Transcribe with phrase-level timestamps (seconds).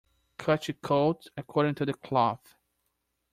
[0.39, 2.55] Cut your coat according to the cloth.